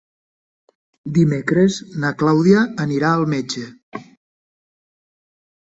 [1.17, 3.69] Dimecres na Clàudia anirà al metge.